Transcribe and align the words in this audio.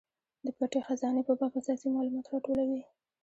د 0.45 0.47
پټې 0.57 0.79
خزانې 0.87 1.21
په 1.27 1.33
باب 1.39 1.51
اساسي 1.59 1.87
مالومات 1.93 2.25
راټولوي. 2.31 2.81